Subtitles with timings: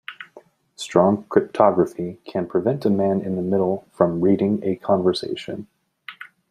[0.75, 5.67] Strong cryptography can prevent a man in the middle from reading a conversation.